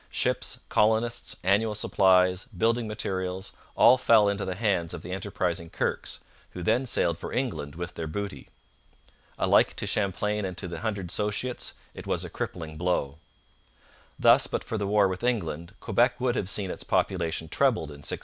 Ships, 0.09 0.61
colonists, 0.67 1.35
annual 1.43 1.75
supplies, 1.75 2.45
building 2.45 2.87
materials 2.87 3.51
all 3.75 3.99
fell 3.99 4.27
into 4.29 4.45
the 4.45 4.55
hands 4.55 4.95
of 4.95 5.03
the 5.03 5.11
enterprising 5.11 5.69
Kirkes, 5.69 6.17
who 6.53 6.63
then 6.63 6.87
sailed 6.87 7.19
for 7.19 7.31
England 7.31 7.75
with 7.75 7.93
their 7.93 8.07
booty. 8.07 8.49
Alike 9.37 9.75
to 9.75 9.85
Champlain 9.85 10.43
and 10.43 10.57
to 10.57 10.67
the 10.67 10.79
Hundred 10.79 11.09
Associates 11.09 11.75
it 11.93 12.07
was 12.07 12.25
a 12.25 12.31
crippling 12.31 12.77
blow. 12.77 13.19
Thus, 14.17 14.47
but 14.47 14.63
for 14.63 14.79
the 14.79 14.87
war 14.87 15.07
with 15.07 15.23
England, 15.23 15.75
Quebec 15.79 16.19
would 16.19 16.33
have 16.35 16.49
seen 16.49 16.71
its 16.71 16.83
population 16.83 17.47
trebled 17.47 17.91
in 17.91 17.97
1628. 17.99 18.19